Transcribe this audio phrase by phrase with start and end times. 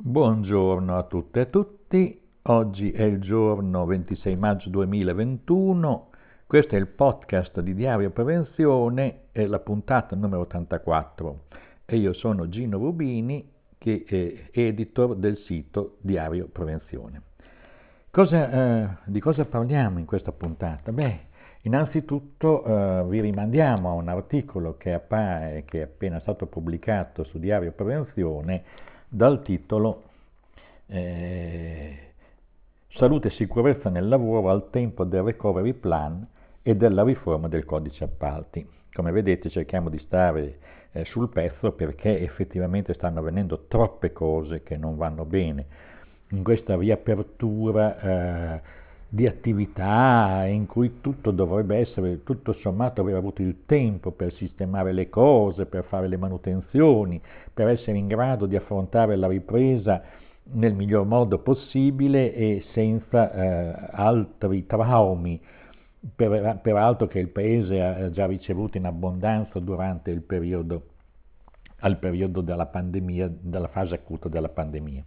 [0.00, 6.10] Buongiorno a tutte e a tutti, oggi è il giorno 26 maggio 2021,
[6.46, 11.40] questo è il podcast di Diario Prevenzione, è la puntata numero 84
[11.84, 17.22] e io sono Gino Rubini che è editor del sito Diario Prevenzione.
[18.08, 20.92] Cosa, eh, di cosa parliamo in questa puntata?
[20.92, 21.18] Beh,
[21.62, 27.40] innanzitutto eh, vi rimandiamo a un articolo che appare, che è appena stato pubblicato su
[27.40, 28.62] Diario Prevenzione,
[29.08, 30.02] dal titolo
[30.86, 32.08] eh,
[32.98, 36.26] Salute e sicurezza nel lavoro al tempo del recovery plan
[36.62, 38.68] e della riforma del codice appalti.
[38.92, 40.58] Come vedete cerchiamo di stare
[40.90, 45.66] eh, sul pezzo perché effettivamente stanno avvenendo troppe cose che non vanno bene.
[46.30, 48.62] In questa riapertura eh,
[49.10, 54.92] di attività in cui tutto dovrebbe essere, tutto sommato, aver avuto il tempo per sistemare
[54.92, 57.20] le cose, per fare le manutenzioni,
[57.52, 60.02] per essere in grado di affrontare la ripresa
[60.50, 65.40] nel miglior modo possibile e senza eh, altri traumi,
[66.14, 70.82] per, peraltro che il Paese ha già ricevuto in abbondanza durante il periodo,
[71.80, 75.02] al periodo della pandemia, della fase acuta della pandemia.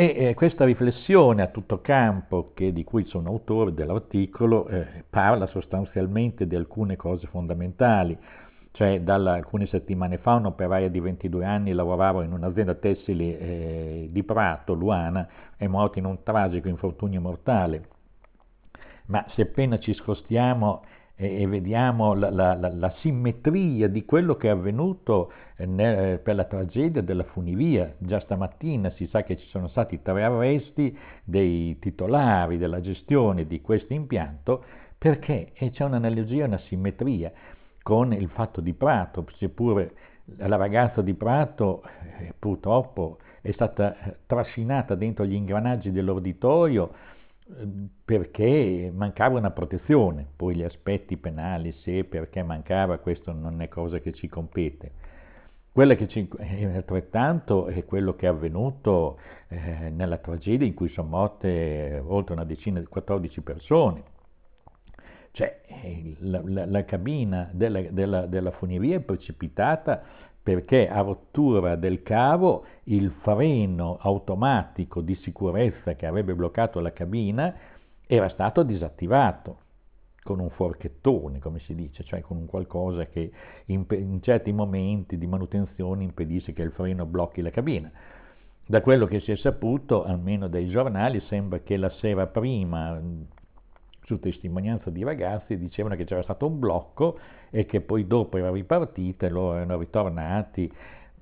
[0.00, 5.48] E eh, questa riflessione a tutto campo, che, di cui sono autore dell'articolo, eh, parla
[5.48, 8.16] sostanzialmente di alcune cose fondamentali.
[8.70, 14.08] Cioè, da alcune settimane fa un operaio di 22 anni lavorava in un'azienda tessile eh,
[14.12, 15.26] di Prato, Luana,
[15.56, 17.88] è morto in un tragico infortunio mortale.
[19.06, 20.80] Ma se appena ci scostiamo
[21.20, 26.36] e, vediamo la, la, la, la, simmetria di quello che è avvenuto eh, nel, per
[26.36, 27.92] la tragedia della funivia.
[27.98, 33.60] Già stamattina si sa che ci sono stati tre arresti dei titolari della gestione di
[33.60, 34.64] questo impianto
[34.96, 37.32] perché c'è un'analogia, una simmetria
[37.82, 39.92] con il fatto di Prato, seppure
[40.36, 41.82] la ragazza di Prato
[42.20, 47.16] eh, purtroppo è stata trascinata dentro gli ingranaggi dell'orditorio
[48.04, 53.98] perché mancava una protezione, poi gli aspetti penali, se perché mancava, questo non è cosa
[54.00, 55.06] che ci compete.
[55.72, 60.88] Quello che ci, è altrettanto è quello che è avvenuto eh, nella tragedia in cui
[60.88, 64.02] sono morte oltre una decina di 14 persone.
[65.30, 65.60] Cioè,
[66.20, 70.02] la, la, la cabina della, della, della funivia è precipitata
[70.48, 77.54] perché a rottura del cavo il freno automatico di sicurezza che avrebbe bloccato la cabina
[78.06, 79.58] era stato disattivato
[80.22, 83.30] con un forchettone, come si dice, cioè con un qualcosa che
[83.66, 87.92] in, in certi momenti di manutenzione impedisce che il freno blocchi la cabina.
[88.66, 92.98] Da quello che si è saputo, almeno dai giornali, sembra che la sera prima
[94.08, 97.18] su testimonianza di ragazzi, dicevano che c'era stato un blocco
[97.50, 100.72] e che poi dopo era ripartita e loro erano ritornati,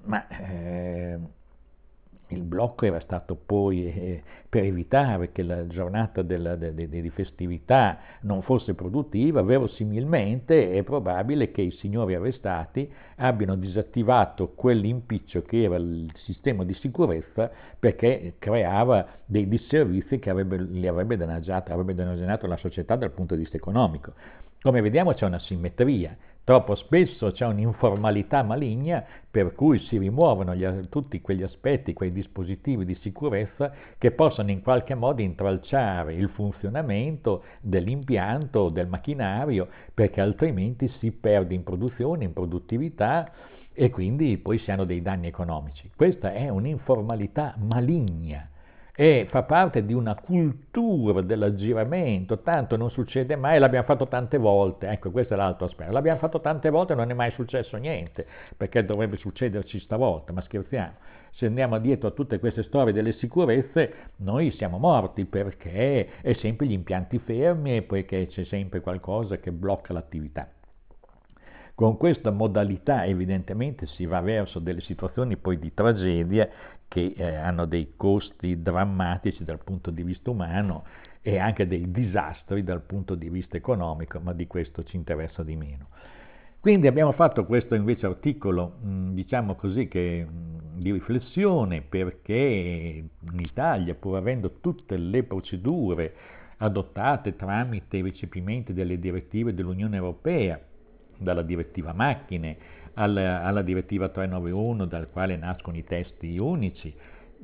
[0.05, 1.19] ma eh,
[2.29, 8.75] il blocco era stato poi eh, per evitare che la giornata di festività non fosse
[8.75, 16.65] produttiva, verosimilmente è probabile che i signori arrestati abbiano disattivato quell'impiccio che era il sistema
[16.65, 22.97] di sicurezza perché creava dei disservizi che avrebbe, li avrebbe danneggiato, avrebbe danneggiato la società
[22.97, 24.15] dal punto di vista economico.
[24.61, 30.65] Come vediamo c'è una simmetria, Troppo spesso c'è un'informalità maligna per cui si rimuovono gli,
[30.89, 37.43] tutti quegli aspetti, quei dispositivi di sicurezza che possono in qualche modo intralciare il funzionamento
[37.61, 43.29] dell'impianto, del macchinario, perché altrimenti si perde in produzione, in produttività
[43.73, 45.91] e quindi poi si hanno dei danni economici.
[45.97, 48.51] Questa è un'informalità maligna
[48.99, 54.89] e fa parte di una cultura dell'aggiramento, tanto non succede mai, l'abbiamo fatto tante volte,
[54.89, 58.27] ecco questo è l'altro aspetto, l'abbiamo fatto tante volte e non è mai successo niente,
[58.57, 60.95] perché dovrebbe succederci stavolta, ma scherziamo,
[61.33, 66.67] se andiamo dietro a tutte queste storie delle sicurezze, noi siamo morti perché è sempre
[66.67, 70.49] gli impianti fermi e poiché c'è sempre qualcosa che blocca l'attività.
[71.77, 76.49] Con questa modalità evidentemente si va verso delle situazioni poi di tragedia
[76.89, 80.85] che eh, hanno dei costi drammatici dal punto di vista umano
[81.21, 85.57] e anche dei disastri dal punto di vista economico, ma di questo ci interessa di
[85.57, 85.89] meno.
[86.61, 90.27] Quindi abbiamo fatto questo invece articolo, diciamo così, che,
[90.75, 96.15] di riflessione perché in Italia, pur avendo tutte le procedure
[96.59, 100.61] adottate tramite i recepimenti delle direttive dell'Unione Europea,
[101.19, 102.57] dalla direttiva macchine
[102.97, 106.95] alla, alla direttiva 391 dal quale nascono i testi unici,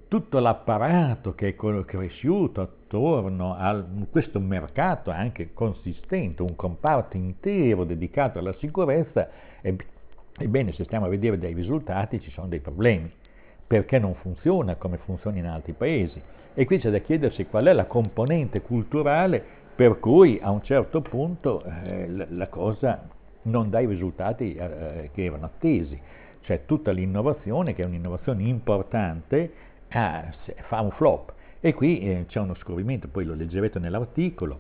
[0.08, 8.38] tutto l'apparato che è cresciuto attorno a questo mercato anche consistente, un comparto intero dedicato
[8.38, 9.28] alla sicurezza,
[10.37, 13.10] ebbene se stiamo a vedere dei risultati ci sono dei problemi
[13.66, 16.20] perché non funziona come funziona in altri paesi.
[16.52, 19.43] E qui c'è da chiedersi qual è la componente culturale
[19.75, 23.08] per cui a un certo punto eh, la, la, cosa
[23.43, 26.00] non dà i risultati eh, che erano attesi.
[26.41, 29.53] Cioè tutta l'innovazione, che è un'innovazione importante,
[29.91, 30.25] ah,
[30.62, 31.33] fa un flop.
[31.61, 34.59] E qui eh, c'è uno scorrimento, poi lo leggerete nell'articolo,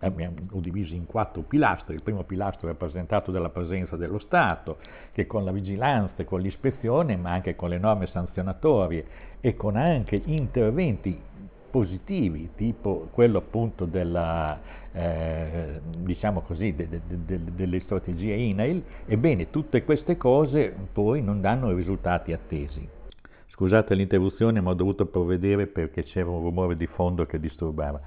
[0.00, 1.94] abbiamo diviso in quattro pilastri.
[1.94, 4.78] Il primo pilastro è rappresentato dalla presenza dello Stato,
[5.12, 9.04] che con la vigilanza con l'ispezione, ma anche con le norme sanzionatorie
[9.40, 11.20] e con anche interventi
[11.70, 14.58] positivi, tipo quello appunto della,
[14.92, 21.40] eh, diciamo così, de, de, de, delle strategie INAIL, ebbene tutte queste cose poi non
[21.40, 22.86] danno i risultati attesi.
[23.46, 28.00] Scusate l'interruzione, ma ho dovuto provvedere perché c'era un rumore di fondo che disturbava.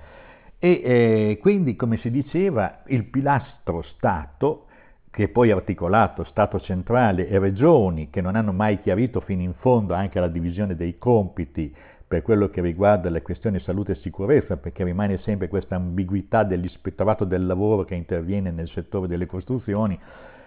[0.57, 4.67] E eh, quindi, come si diceva, il pilastro Stato,
[5.09, 9.53] che è poi articolato Stato centrale e regioni, che non hanno mai chiarito fino in
[9.55, 11.75] fondo anche la divisione dei compiti
[12.11, 17.23] per quello che riguarda le questioni salute e sicurezza, perché rimane sempre questa ambiguità dell'ispettorato
[17.23, 19.97] del lavoro che interviene nel settore delle costruzioni,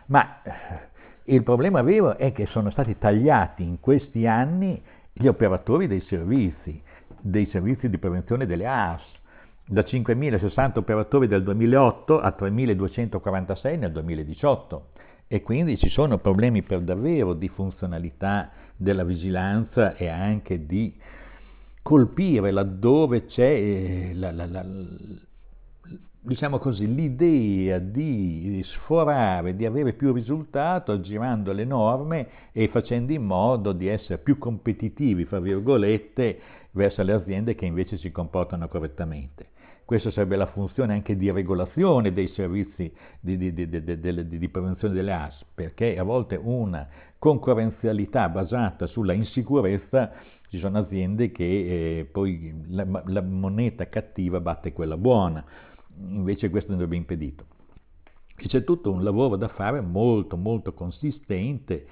[0.08, 0.52] ma eh,
[1.32, 4.78] il problema vero è che sono stati tagliati in questi anni
[5.10, 6.82] gli operatori dei servizi,
[7.18, 9.00] dei servizi di prevenzione delle AS,
[9.64, 14.88] da 5.060 operatori del 2008 a 3.246 nel 2018
[15.26, 20.94] e quindi ci sono problemi per davvero di funzionalità della vigilanza e anche di
[21.84, 24.64] colpire laddove c'è eh, la, la, la,
[26.18, 33.24] diciamo così, l'idea di sforare, di avere più risultato aggirando le norme e facendo in
[33.24, 36.38] modo di essere più competitivi, fra virgolette,
[36.70, 39.48] verso le aziende che invece si comportano correttamente.
[39.84, 42.90] Questa sarebbe la funzione anche di regolazione dei servizi
[43.20, 46.88] di, di, di, di prevenzione delle AS, perché a volte una
[47.18, 50.12] concorrenzialità basata sulla insicurezza,
[50.54, 51.44] ci sono aziende che
[51.98, 55.44] eh, poi la, la moneta cattiva batte quella buona,
[55.98, 57.44] invece questo andrebbe impedito.
[58.36, 61.86] E c'è tutto un lavoro da fare molto molto consistente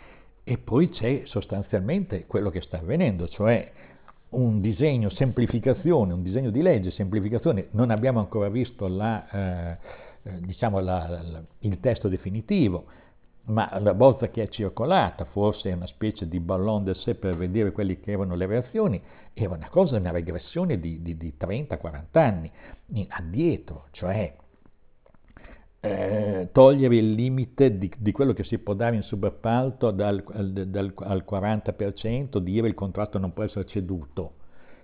[0.45, 3.73] e poi c'è sostanzialmente quello che sta avvenendo, cioè
[4.31, 9.77] un disegno semplificazione, un disegno di legge semplificazione, non abbiamo ancora visto la, eh,
[10.23, 12.85] eh, diciamo la, la, il testo definitivo,
[13.45, 17.37] ma la bozza che è circolata, forse è una specie di ballon de sé per
[17.37, 19.03] vedere quelle che erano le reazioni,
[19.35, 22.51] era una cosa, una regressione di, di, di 30-40 anni
[23.09, 24.33] addietro, cioè
[25.81, 30.23] eh, togliere il limite di, di, quello che si può dare in subappalto dal,
[30.69, 34.35] dal, al 40%, dire il contratto non può essere ceduto,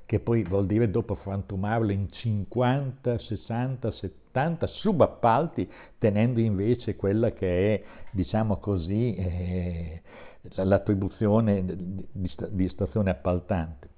[0.09, 7.75] che poi vuol dire dopo frantumarlo in 50, 60, 70 subappalti, tenendo invece quella che
[7.75, 10.01] è, diciamo così, eh,
[10.55, 11.63] l'attribuzione
[12.11, 13.91] di, di stazione appaltante.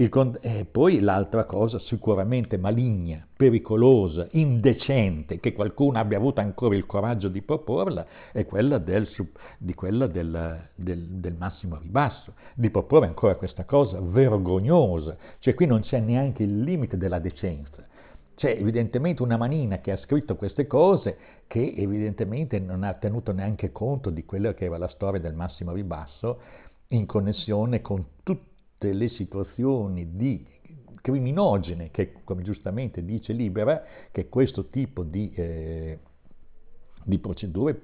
[0.00, 6.86] Il, e poi l'altra cosa sicuramente maligna, pericolosa, indecente, che qualcuno abbia avuto ancora il
[6.86, 9.08] coraggio di proporla, è quella del,
[9.58, 15.66] di quella del, del, del massimo ribasso, di proporre ancora questa cosa vergognosa, cioè qui
[15.66, 17.84] non c'è neanche il limite della decenza.
[18.36, 21.16] C'è evidentemente una manina che ha scritto queste cose
[21.48, 25.72] che evidentemente non ha tenuto neanche conto di quella che era la storia del massimo
[25.72, 26.40] ribasso
[26.88, 30.46] in connessione con tutti tutte le situazioni di
[31.02, 33.82] criminogene che, come giustamente dice Libera,
[34.12, 35.98] che questo tipo di, eh,
[37.02, 37.78] di procedure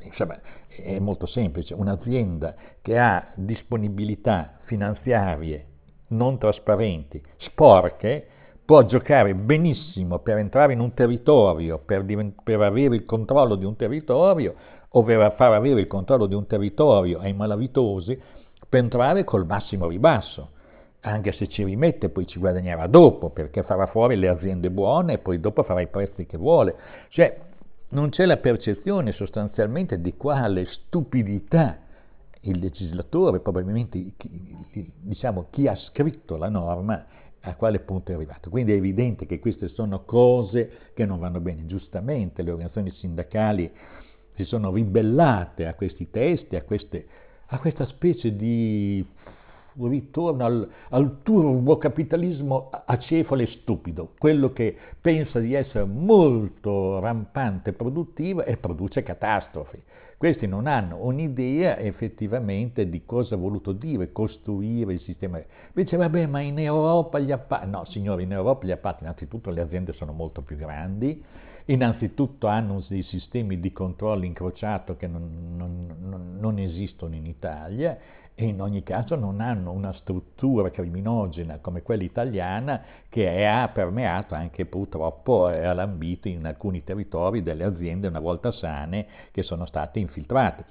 [0.00, 1.74] insomma, è molto semplice.
[1.74, 5.66] Un'azienda che ha disponibilità finanziarie
[6.08, 8.26] non trasparenti, sporche,
[8.64, 12.04] può giocare benissimo per entrare in un territorio, per,
[12.42, 14.54] per, avere il controllo di un territorio
[14.88, 18.18] o per far avere il controllo di un territorio ai malavitosi
[18.72, 20.48] per entrare col massimo ribasso,
[21.00, 25.18] anche se ci rimette poi ci guadagnerà dopo, perché farà fuori le aziende buone e
[25.18, 26.74] poi dopo farà i prezzi che vuole.
[27.10, 27.38] Cioè
[27.90, 31.80] non c'è la percezione sostanzialmente di quale stupidità
[32.40, 34.14] il legislatore, probabilmente
[35.02, 37.04] diciamo, chi ha scritto la norma,
[37.40, 38.48] a quale punto è arrivato.
[38.48, 41.66] Quindi è evidente che queste sono cose che non vanno bene.
[41.66, 43.70] Giustamente le organizzazioni sindacali
[44.34, 47.06] si sono ribellate a questi testi, a queste
[47.52, 49.04] a questa specie di
[49.78, 57.72] ritorno al, al turbocapitalismo acefalo e stupido, quello che pensa di essere molto rampante e
[57.74, 59.80] produttivo e produce catastrofi.
[60.16, 65.42] Questi non hanno un'idea effettivamente di cosa ha voluto dire costruire il sistema.
[65.74, 67.68] Invece, vabbè, ma in Europa gli appalti...
[67.68, 71.22] No, signori, in Europa gli appalti, innanzitutto le aziende sono molto più grandi,
[71.66, 77.98] innanzitutto hanno dei sistemi di controllo incrociato che non, non, non, esistono in Italia
[78.34, 84.34] e in ogni caso non hanno una struttura criminogena come quella italiana che ha permeato
[84.34, 89.66] anche purtroppo e ha lambito in alcuni territori delle aziende una volta sane che sono
[89.66, 90.64] state infiltrate.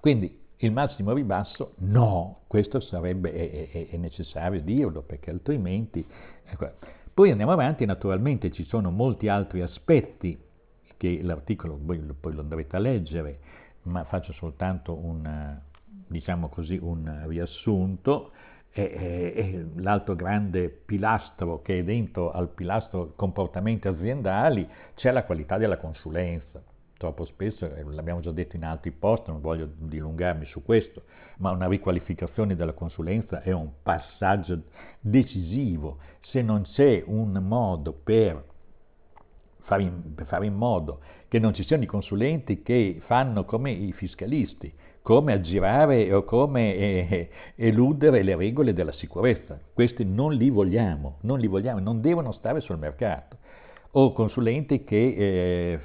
[0.00, 6.04] Quindi il massimo ribasso no, questo sarebbe è, è, è necessario dirlo perché altrimenti...
[6.48, 7.04] Ecco.
[7.16, 10.38] Poi andiamo avanti, naturalmente ci sono molti altri aspetti
[10.98, 13.38] che l'articolo poi, poi lo andrete a leggere,
[13.84, 15.56] ma faccio soltanto un,
[16.08, 18.32] diciamo così, un riassunto.
[18.70, 25.56] E, e, l'altro grande pilastro che è dentro al pilastro comportamenti aziendali c'è la qualità
[25.56, 26.62] della consulenza.
[26.98, 31.02] Troppo spesso, eh, l'abbiamo già detto in altri post, non voglio dilungarmi su questo,
[31.38, 34.62] ma una riqualificazione della consulenza è un passaggio
[34.98, 35.98] decisivo.
[36.22, 38.42] Se non c'è un modo per
[39.60, 43.72] fare in, per fare in modo che non ci siano i consulenti che fanno come
[43.72, 44.72] i fiscalisti,
[45.02, 49.60] come aggirare o come eh, eludere le regole della sicurezza.
[49.74, 53.36] Questi non li vogliamo, non li vogliamo, non devono stare sul mercato.
[53.98, 55.80] O consulenti che eh,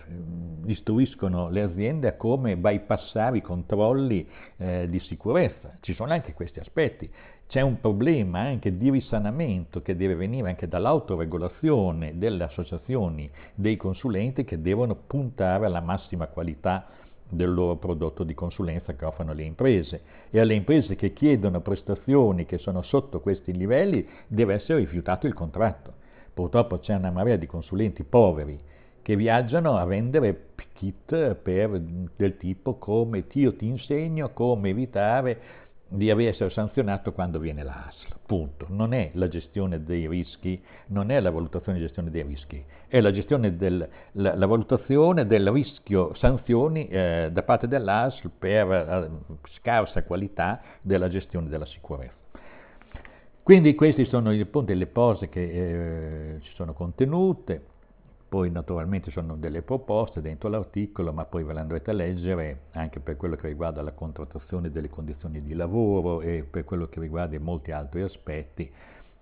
[0.65, 4.27] istruiscono le aziende a come bypassare i controlli
[4.57, 5.77] eh, di sicurezza.
[5.79, 7.09] Ci sono anche questi aspetti.
[7.47, 14.43] C'è un problema anche di risanamento che deve venire anche dall'autoregolazione delle associazioni dei consulenti
[14.43, 16.87] che devono puntare alla massima qualità
[17.29, 20.01] del loro prodotto di consulenza che offrono le imprese
[20.31, 25.33] e alle imprese che chiedono prestazioni che sono sotto questi livelli deve essere rifiutato il
[25.33, 26.00] contratto.
[26.33, 28.59] Purtroppo c'è una marea di consulenti poveri
[29.01, 30.49] che viaggiano a vendere
[30.81, 37.63] kit per, del tipo come io ti insegno come evitare di essere sanzionato quando viene
[37.63, 38.15] la ASL.
[38.25, 38.65] Punto.
[38.69, 43.01] Non è la gestione dei rischi, non è la valutazione di gestione dei rischi, è
[43.01, 49.09] la gestione del, la, la valutazione del rischio sanzioni eh, da parte dell'ASL per eh,
[49.59, 52.20] scarsa qualità della gestione della sicurezza.
[53.43, 57.69] Quindi queste sono appunto le cose che eh, ci sono contenute.
[58.29, 63.01] Poi naturalmente sono delle proposte dentro l'articolo, ma poi ve le andrete a leggere anche
[63.01, 67.37] per quello che riguarda la contrattazione delle condizioni di lavoro e per quello che riguarda
[67.39, 68.71] molti altri aspetti,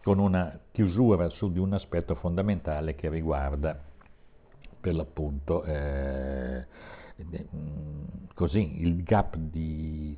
[0.03, 3.79] con una chiusura su di un aspetto fondamentale che riguarda
[4.79, 6.65] per l'appunto eh,
[8.35, 10.15] così, il gap di,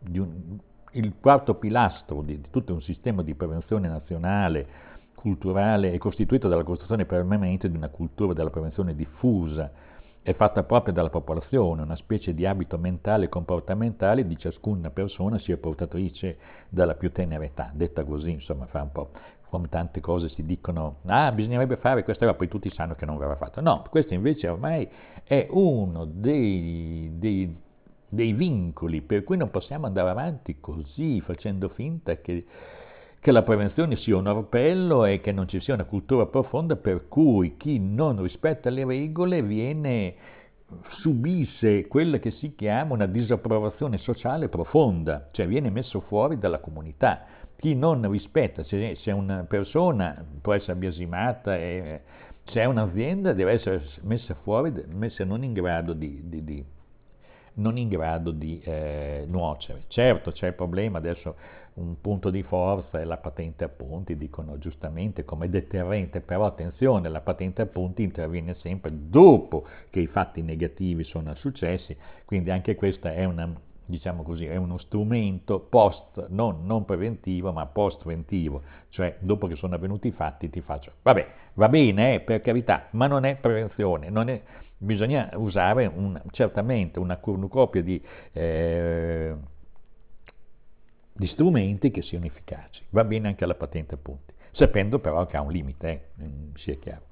[0.00, 0.58] di un,
[0.92, 6.64] il quarto pilastro di, di tutto un sistema di prevenzione nazionale culturale è costituito dalla
[6.64, 9.70] costruzione permanente di una cultura della prevenzione diffusa,
[10.20, 15.38] è fatta proprio dalla popolazione, una specie di abito mentale e comportamentale di ciascuna persona
[15.38, 16.36] sia portatrice
[16.68, 17.70] dalla più tenera età.
[17.72, 19.10] Detta così, insomma, fa un po'
[19.52, 23.18] come tante cose si dicono, ah, bisognerebbe fare questa cosa, poi tutti sanno che non
[23.18, 23.60] verrà fatto.
[23.60, 24.88] No, questo invece ormai
[25.24, 27.61] è uno dei, dei,
[28.12, 32.44] dei vincoli per cui non possiamo andare avanti così, facendo finta che
[33.18, 37.06] che la prevenzione sia un orpello e che non ci sia una cultura profonda per
[37.06, 40.14] cui chi non rispetta le regole viene
[41.00, 47.24] subisce quella che si chiama una disapprovazione sociale profonda, cioè viene messo fuori dalla comunità.
[47.56, 52.00] Chi non rispetta, se, se una persona può essere biasimata, e,
[52.42, 56.64] se è un'azienda deve essere messa fuori, messa non in grado di, di, di
[57.54, 59.84] non in grado di eh, nuocere.
[59.88, 61.34] Certo c'è il problema, adesso
[61.74, 67.08] un punto di forza è la patente a punti, dicono giustamente come deterrente, però attenzione,
[67.08, 72.74] la patente a punti interviene sempre dopo che i fatti negativi sono successi, quindi anche
[72.74, 73.54] questa è una
[73.84, 79.74] diciamo così, è uno strumento post, non, non, preventivo, ma post-ventivo, cioè dopo che sono
[79.74, 84.08] avvenuti i fatti ti faccio, vabbè, va bene, eh, per carità, ma non è prevenzione,
[84.08, 84.40] non è,
[84.82, 89.34] bisogna usare un, certamente una cornucopia di, eh,
[91.12, 92.82] di, strumenti che siano efficaci.
[92.90, 96.54] Va bene anche la patente a punti, sapendo però che ha un limite, eh, mm,
[96.56, 97.02] sia chiaro.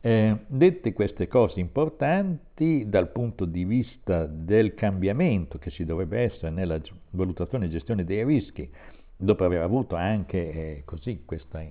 [0.00, 6.50] Eh, dette queste cose importanti dal punto di vista del cambiamento che ci dovrebbe essere
[6.50, 8.70] nella valutazione e gestione dei rischi,
[9.16, 11.64] dopo aver avuto anche eh, così questa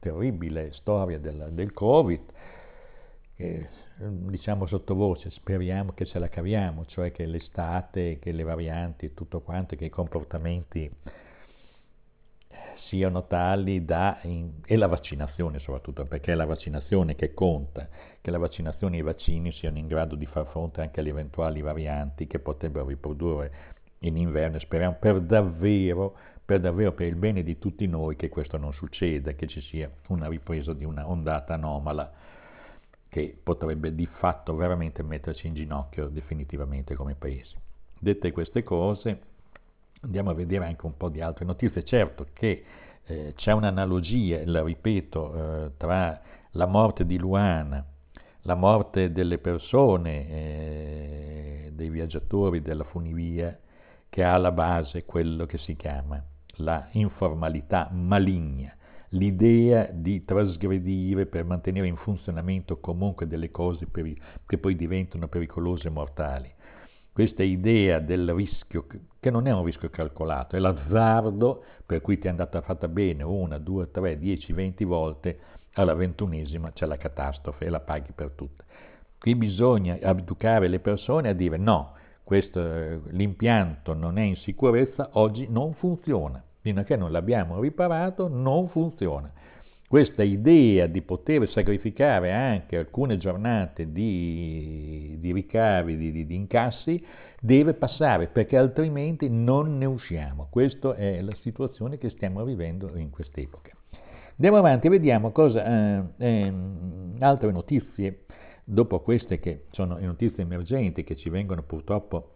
[0.00, 2.20] terribile storia del, del Covid,
[3.36, 3.68] eh,
[3.98, 9.40] diciamo sottovoce, speriamo che ce la caviamo, cioè che l'estate, che le varianti e tutto
[9.40, 10.90] quanto, che i comportamenti
[12.86, 17.88] siano tali da, in, e la vaccinazione soprattutto, perché è la vaccinazione che conta,
[18.20, 21.60] che la vaccinazione e i vaccini siano in grado di far fronte anche alle eventuali
[21.60, 23.52] varianti che potrebbero riprodurre
[24.00, 24.60] in inverno.
[24.60, 29.32] Speriamo per davvero, per davvero, per il bene di tutti noi, che questo non succeda,
[29.32, 32.27] che ci sia una ripresa di una ondata anomala
[33.08, 37.56] che potrebbe di fatto veramente metterci in ginocchio definitivamente come paese.
[37.98, 39.20] Dette queste cose,
[40.00, 41.84] Andiamo a vedere anche un po' di altre notizie.
[41.84, 42.64] Certo che
[43.04, 46.20] eh, c'è un'analogia, la ripeto, eh, tra
[46.52, 47.84] la morte di Luana,
[48.42, 53.58] la morte delle persone, eh, dei viaggiatori della funivia,
[54.08, 56.22] che ha alla base quello che si chiama
[56.60, 58.74] la informalità maligna,
[59.10, 63.86] l'idea di trasgredire per mantenere in funzionamento comunque delle cose
[64.46, 66.52] che poi diventano pericolose e mortali.
[67.12, 68.86] Questa idea del rischio,
[69.18, 73.24] che non è un rischio calcolato, è l'azzardo per cui ti è andata fatta bene
[73.24, 75.38] una, due, tre, dieci, venti volte,
[75.72, 78.64] alla ventunesima c'è la catastrofe e la paghi per tutte.
[79.18, 82.60] Qui bisogna educare le persone a dire no, questo,
[83.08, 88.68] l'impianto non è in sicurezza, oggi non funziona fino a che non l'abbiamo riparato, non
[88.68, 89.32] funziona.
[89.88, 97.02] Questa idea di poter sacrificare anche alcune giornate di, di ricavi, di, di, di, incassi,
[97.40, 100.48] deve passare perché altrimenti non ne usciamo.
[100.50, 103.70] Questa è la situazione che stiamo vivendo in quest'epoca.
[104.32, 106.52] Andiamo avanti, vediamo cosa, eh, eh,
[107.20, 108.26] altre notizie,
[108.62, 112.34] dopo queste che sono notizie emergenti, che ci vengono purtroppo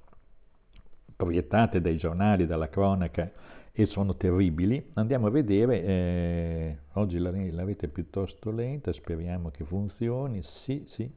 [1.15, 3.31] proiettate dai giornali, dalla cronaca,
[3.73, 4.91] e sono terribili.
[4.95, 11.11] Andiamo a vedere, eh, oggi la, rete piuttosto lenta, speriamo che funzioni, sì, sì.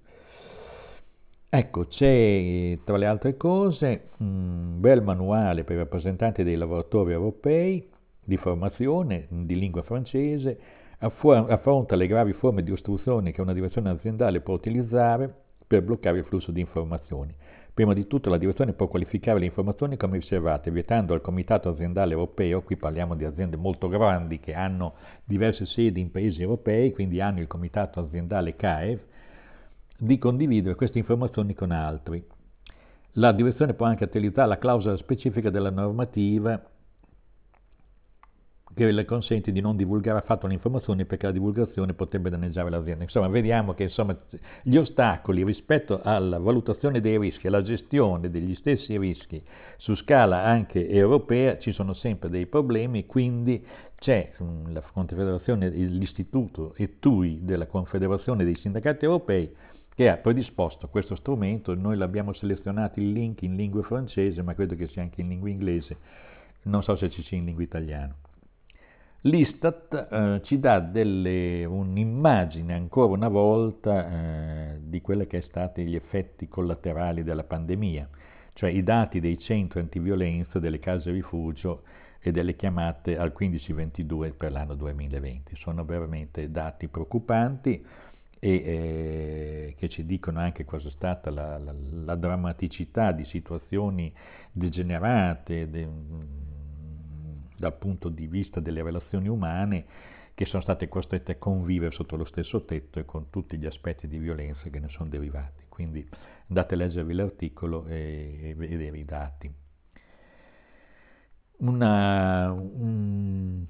[1.48, 7.90] Ecco, c'è tra le altre cose un bel manuale per i rappresentanti dei lavoratori europei
[8.22, 10.58] di formazione di lingua francese,
[10.98, 15.34] affronta le gravi forme di ostruzione che una direzione aziendale può utilizzare
[15.68, 17.34] per bloccare il flusso di informazioni.
[17.76, 22.14] Prima di tutto la direzione può qualificare le informazioni come riservate, vietando al Comitato aziendale
[22.14, 24.94] europeo, qui parliamo di aziende molto grandi che hanno
[25.26, 29.00] diverse sedi in paesi europei, quindi hanno il Comitato aziendale CAEV,
[29.98, 32.26] di condividere queste informazioni con altri.
[33.18, 36.58] La direzione può anche utilizzare la clausola specifica della normativa
[38.76, 43.04] che le consente di non divulgare affatto le informazioni perché la divulgazione potrebbe danneggiare l'azienda.
[43.04, 44.16] Insomma, vediamo che insomma,
[44.62, 49.42] gli ostacoli rispetto alla valutazione dei rischi, alla gestione degli stessi rischi
[49.78, 56.74] su scala anche europea ci sono sempre dei problemi, quindi c'è mm, la Confederazione, l'istituto
[56.76, 59.54] ETUI della Confederazione dei Sindacati Europei
[59.96, 64.76] che ha predisposto questo strumento, noi l'abbiamo selezionato il link in lingua francese, ma credo
[64.76, 65.98] che sia anche in lingua inglese,
[66.64, 68.14] non so se ci sia in lingua italiana.
[69.26, 75.84] L'Istat eh, ci dà delle, un'immagine ancora una volta eh, di quelli che sono stati
[75.84, 78.08] gli effetti collaterali della pandemia,
[78.54, 81.82] cioè i dati dei centri antiviolenza, delle case rifugio
[82.20, 85.56] e delle chiamate al 1522 per l'anno 2020.
[85.56, 87.84] Sono veramente dati preoccupanti
[88.38, 94.14] e eh, che ci dicono anche cosa è stata la, la, la drammaticità di situazioni
[94.52, 95.88] degenerate, de,
[97.58, 99.86] dal punto di vista delle relazioni umane
[100.36, 104.08] che sono state costrette a convivere sotto lo stesso tetto e con tutti gli aspetti
[104.08, 105.64] di violenza che ne sono derivati.
[105.70, 106.08] Quindi
[106.48, 109.52] andate a leggervi l'articolo e, vedere i dati.
[111.58, 113.66] Una, un,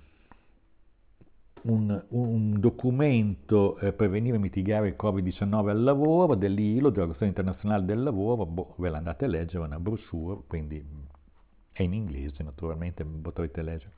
[1.61, 8.01] un, un, documento eh, prevenire e mitigare il Covid-19 al lavoro dell'ILO, dell'Organizzazione Internazionale del
[8.01, 10.83] Lavoro, boh, ve l'andate a leggere, una brochure, quindi
[11.75, 13.91] è in inglese naturalmente, potrete leggere.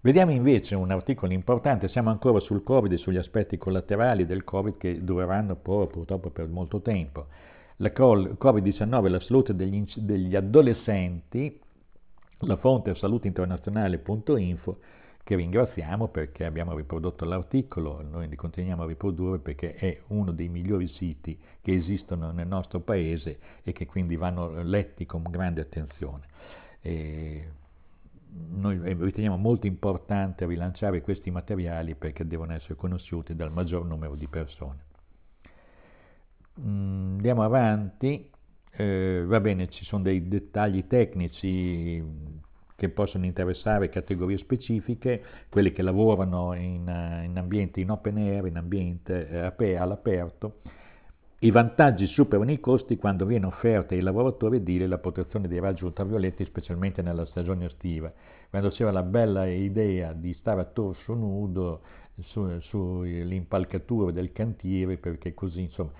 [0.00, 4.78] Vediamo invece un articolo importante, siamo ancora sul Covid e sugli aspetti collaterali del Covid
[4.78, 7.26] che dureranno purtroppo per molto tempo.
[7.76, 11.60] La Covid-19, la salute degli, degli adolescenti,
[12.38, 14.78] la fonte è salutinternazionale.info,
[15.22, 20.48] che ringraziamo perché abbiamo riprodotto l'articolo, noi li continuiamo a riprodurre perché è uno dei
[20.48, 26.22] migliori siti che esistono nel nostro paese e che quindi vanno letti con grande attenzione.
[26.80, 27.48] E
[28.50, 34.26] noi riteniamo molto importante rilanciare questi materiali perché devono essere conosciuti dal maggior numero di
[34.28, 34.86] persone.
[36.60, 38.30] Mm, andiamo avanti,
[38.72, 42.02] eh, va bene, ci sono dei dettagli tecnici
[42.74, 46.82] che possono interessare categorie specifiche, quelli che lavorano in,
[47.24, 50.60] in ambiente in open air, in ambiente eh, all'aperto,
[51.40, 55.84] i vantaggi superano i costi quando viene offerta ai lavoratori edili la protezione dei raggi
[55.84, 58.12] ultravioletti, specialmente nella stagione estiva,
[58.50, 61.82] quando c'era la bella idea di stare a torso nudo
[62.16, 65.92] sull'impalcatura su del cantiere, perché così insomma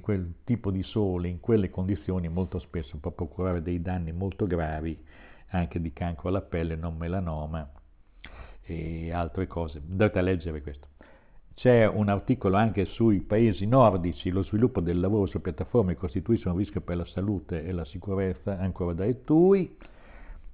[0.00, 5.00] quel tipo di sole in quelle condizioni molto spesso può procurare dei danni molto gravi,
[5.50, 7.70] anche di cancro alla pelle, non melanoma
[8.62, 9.80] e altre cose.
[9.84, 10.93] Dovete leggere questo.
[11.54, 16.56] C'è un articolo anche sui paesi nordici, lo sviluppo del lavoro su piattaforme costituisce un
[16.56, 19.76] rischio per la salute e la sicurezza, ancora da Etui.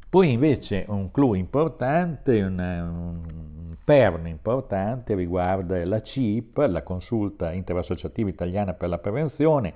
[0.08, 8.28] Poi invece un clou importante, un, un perno importante riguarda la CIP, la consulta interassociativa
[8.28, 9.74] italiana per la prevenzione,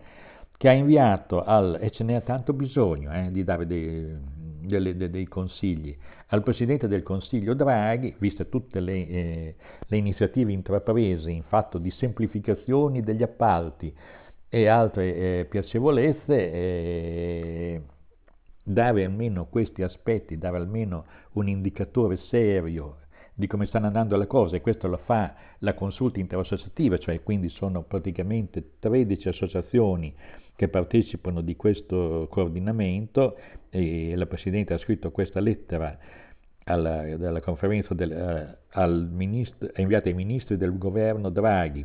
[0.56, 4.16] che ha inviato al, e ce n'è tanto bisogno eh, di dare dei,
[4.60, 5.96] dei, dei, consigli,
[6.34, 9.54] al Presidente del Consiglio Draghi, viste tutte le, eh,
[9.86, 13.94] le iniziative intraprese in fatto di semplificazioni degli appalti
[14.48, 17.82] e altre eh, piacevolezze, eh,
[18.64, 22.98] dare almeno questi aspetti, dare almeno un indicatore serio
[23.32, 27.48] di come stanno andando le cose, e questo lo fa la consulta interassociativa, cioè quindi
[27.48, 30.14] sono praticamente 13 associazioni
[30.56, 33.36] che partecipano di questo coordinamento
[33.70, 35.98] e la Presidente ha scritto questa lettera
[36.64, 41.84] alla, dalla conferenza del, uh, al ministro, inviata ai ministri del governo Draghi,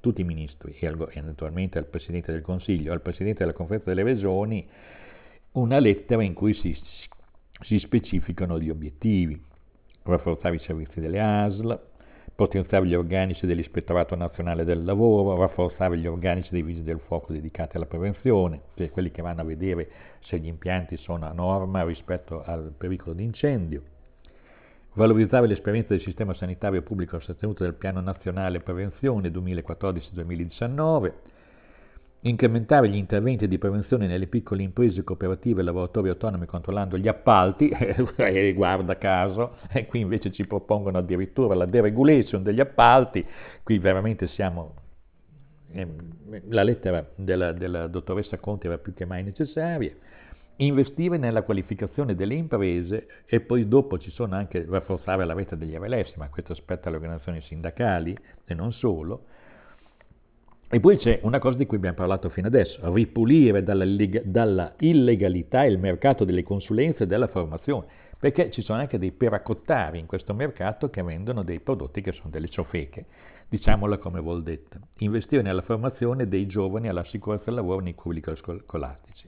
[0.00, 3.88] tutti i ministri e, al, e naturalmente al Presidente del Consiglio, al Presidente della conferenza
[3.92, 4.66] delle regioni,
[5.52, 6.76] una lettera in cui si,
[7.62, 9.40] si specificano gli obiettivi,
[10.04, 11.86] rafforzare i servizi delle ASL,
[12.34, 17.76] potenziare gli organici dell'Ispettorato Nazionale del Lavoro, rafforzare gli organici dei vigili del fuoco dedicati
[17.76, 22.44] alla prevenzione, per quelli che vanno a vedere se gli impianti sono a norma rispetto
[22.44, 23.82] al pericolo di incendio,
[24.98, 31.12] valorizzare l'esperienza del sistema sanitario pubblico sostenuto del Piano Nazionale Prevenzione 2014-2019,
[32.22, 37.68] incrementare gli interventi di prevenzione nelle piccole imprese cooperative e lavoratori autonomi controllando gli appalti,
[38.16, 43.24] e guarda caso, e qui invece ci propongono addirittura la deregulation degli appalti,
[43.62, 44.74] qui veramente siamo,
[45.74, 45.86] eh,
[46.48, 49.94] la lettera della, della dottoressa Conti era più che mai necessaria,
[50.66, 55.76] investire nella qualificazione delle imprese e poi dopo ci sono anche rafforzare la rete degli
[55.76, 59.24] RLS, ma questo aspetta le organizzazioni sindacali e non solo,
[60.70, 63.86] e poi c'è una cosa di cui abbiamo parlato fino adesso, ripulire dalla,
[64.24, 67.86] dalla, illegalità il mercato delle consulenze e della formazione,
[68.18, 72.28] perché ci sono anche dei peracottari in questo mercato che vendono dei prodotti che sono
[72.28, 73.06] delle ciofeche,
[73.48, 74.78] diciamola come vuol detta.
[74.98, 79.27] Investire nella formazione dei giovani alla sicurezza del lavoro nei curricoli scolastici.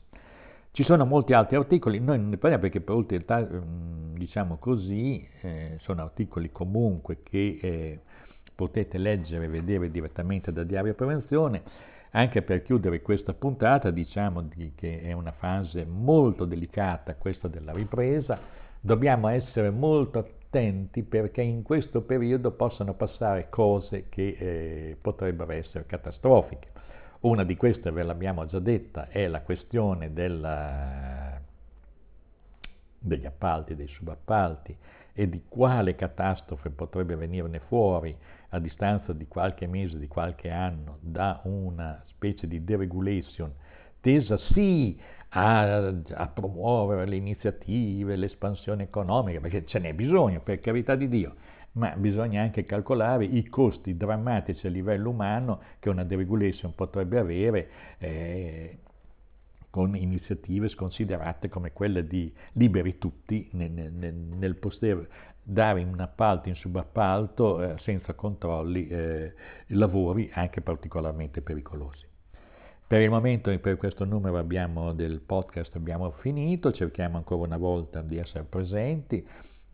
[0.73, 3.63] Ci sono molti altri articoli, noi non ne parliamo perché per ulteriore,
[4.13, 7.59] diciamo così, eh, sono articoli comunque che...
[7.61, 8.01] Eh,
[8.61, 11.63] potete leggere e vedere direttamente da Diario Prevenzione.
[12.11, 18.39] Anche per chiudere questa puntata, diciamo che è una fase molto delicata questa della ripresa,
[18.79, 25.87] dobbiamo essere molto attenti perché in questo periodo possono passare cose che eh, potrebbero essere
[25.87, 26.69] catastrofiche.
[27.21, 31.39] Una di queste, ve l'abbiamo già detta, è la questione della,
[32.99, 34.75] degli appalti, dei subappalti
[35.13, 38.17] e di quale catastrofe potrebbe venirne fuori
[38.51, 43.53] a distanza di qualche mese, di qualche anno, da una specie di deregulation
[44.01, 44.99] tesa sì
[45.31, 51.35] a, a, promuovere le iniziative, l'espansione economica, perché ce n'è bisogno, per carità di Dio,
[51.73, 57.69] ma bisogna anche calcolare i costi drammatici a livello umano che una deregulation potrebbe avere.
[57.99, 58.79] Eh,
[59.71, 65.09] con iniziative sconsiderate come quelle di Liberi Tutti nel, nel, nel poter
[65.43, 69.33] dare in appalto, in subappalto, eh, senza controlli, eh,
[69.69, 72.07] lavori anche particolarmente pericolosi.
[72.87, 78.03] Per il momento, per questo numero abbiamo, del podcast abbiamo finito, cerchiamo ancora una volta
[78.03, 79.25] di essere presenti,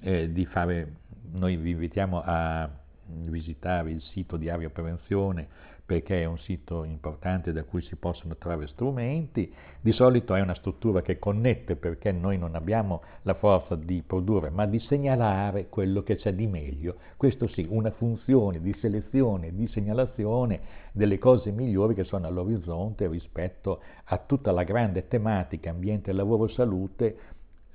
[0.01, 0.95] eh, di fare,
[1.33, 2.69] noi vi invitiamo a
[3.09, 8.35] visitare il sito di Aria Prevenzione perché è un sito importante da cui si possono
[8.37, 13.77] trovare strumenti, di solito è una struttura che connette perché noi non abbiamo la forza
[13.77, 16.97] di produrre, ma di segnalare quello che c'è di meglio.
[17.17, 23.81] Questo sì, una funzione di selezione, di segnalazione delle cose migliori che sono all'orizzonte rispetto
[24.07, 27.17] a tutta la grande tematica ambiente, lavoro, salute,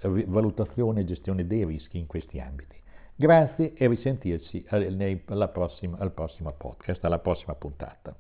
[0.02, 2.80] valutazione e gestione dei rischi in questi ambiti.
[3.16, 8.16] Grazie e risentirci al prossimo podcast, alla prossima puntata.